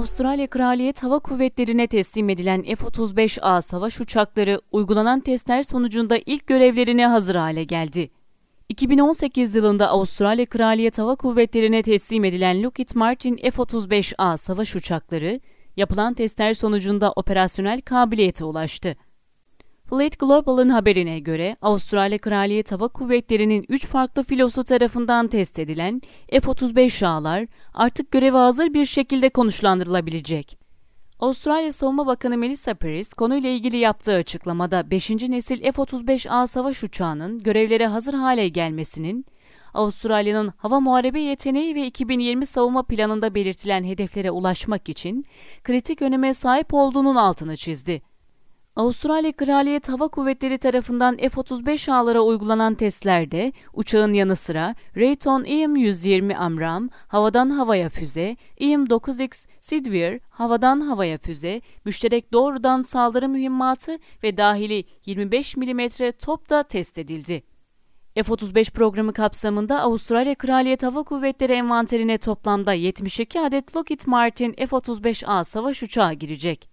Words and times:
Avustralya 0.00 0.46
Kraliyet 0.46 1.02
Hava 1.02 1.18
Kuvvetleri'ne 1.18 1.86
teslim 1.86 2.28
edilen 2.28 2.62
F-35A 2.62 3.62
savaş 3.62 4.00
uçakları 4.00 4.60
uygulanan 4.72 5.20
testler 5.20 5.62
sonucunda 5.62 6.18
ilk 6.26 6.46
görevlerine 6.46 7.06
hazır 7.06 7.34
hale 7.34 7.64
geldi. 7.64 8.10
2018 8.68 9.54
yılında 9.54 9.88
Avustralya 9.88 10.46
Kraliyet 10.46 10.98
Hava 10.98 11.16
Kuvvetleri'ne 11.16 11.82
teslim 11.82 12.24
edilen 12.24 12.62
Lockheed 12.62 12.88
Martin 12.94 13.36
F-35A 13.36 14.38
savaş 14.38 14.76
uçakları, 14.76 15.40
yapılan 15.76 16.14
testler 16.14 16.54
sonucunda 16.54 17.12
operasyonel 17.12 17.80
kabiliyete 17.80 18.44
ulaştı. 18.44 18.96
Fleet 19.90 20.18
Global'ın 20.18 20.68
haberine 20.68 21.18
göre 21.18 21.56
Avustralya 21.62 22.18
Kraliyet 22.18 22.72
Hava 22.72 22.88
Kuvvetleri'nin 22.88 23.64
3 23.68 23.86
farklı 23.86 24.22
filosu 24.22 24.64
tarafından 24.64 25.28
test 25.28 25.58
edilen 25.58 26.02
F-35A'lar 26.30 27.48
artık 27.74 28.10
göreve 28.10 28.36
hazır 28.36 28.74
bir 28.74 28.84
şekilde 28.84 29.28
konuşlandırılabilecek. 29.28 30.58
Avustralya 31.20 31.72
Savunma 31.72 32.06
Bakanı 32.06 32.38
Melissa 32.38 32.74
Paris 32.74 33.12
konuyla 33.12 33.50
ilgili 33.50 33.76
yaptığı 33.76 34.14
açıklamada 34.14 34.90
5. 34.90 35.10
nesil 35.10 35.60
F-35A 35.60 36.46
savaş 36.46 36.84
uçağının 36.84 37.42
görevlere 37.42 37.86
hazır 37.86 38.14
hale 38.14 38.48
gelmesinin 38.48 39.26
Avustralya'nın 39.74 40.52
hava 40.56 40.80
muharebe 40.80 41.20
yeteneği 41.20 41.74
ve 41.74 41.86
2020 41.86 42.46
savunma 42.46 42.82
planında 42.82 43.34
belirtilen 43.34 43.84
hedeflere 43.84 44.30
ulaşmak 44.30 44.88
için 44.88 45.24
kritik 45.64 46.02
öneme 46.02 46.34
sahip 46.34 46.74
olduğunun 46.74 47.16
altını 47.16 47.56
çizdi. 47.56 48.09
Avustralya 48.76 49.32
Kraliyet 49.32 49.88
Hava 49.88 50.08
Kuvvetleri 50.08 50.58
tarafından 50.58 51.16
F-35A'lara 51.16 52.20
uygulanan 52.20 52.74
testlerde 52.74 53.52
uçağın 53.72 54.12
yanı 54.12 54.36
sıra 54.36 54.74
Raytheon 54.96 55.44
EM-120 55.44 56.34
Amram 56.34 56.88
havadan 57.08 57.50
havaya 57.50 57.88
füze, 57.88 58.36
EM-9X 58.60 59.48
Sidwir 59.60 60.20
havadan 60.28 60.80
havaya 60.80 61.18
füze, 61.18 61.60
müşterek 61.84 62.32
doğrudan 62.32 62.82
saldırı 62.82 63.28
mühimmatı 63.28 63.98
ve 64.22 64.36
dahili 64.36 64.84
25 65.06 65.56
mm 65.56 65.88
top 66.18 66.50
da 66.50 66.62
test 66.62 66.98
edildi. 66.98 67.42
F-35 68.14 68.72
programı 68.72 69.12
kapsamında 69.12 69.80
Avustralya 69.80 70.34
Kraliyet 70.34 70.82
Hava 70.82 71.02
Kuvvetleri 71.02 71.52
envanterine 71.52 72.18
toplamda 72.18 72.72
72 72.72 73.40
adet 73.40 73.76
Lockheed 73.76 74.00
Martin 74.06 74.52
F-35A 74.52 75.44
savaş 75.44 75.82
uçağı 75.82 76.12
girecek. 76.12 76.69